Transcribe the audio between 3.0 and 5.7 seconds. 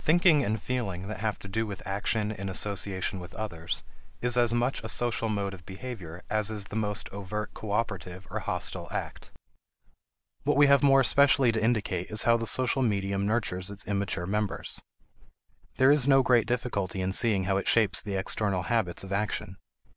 with others is as much a social mode of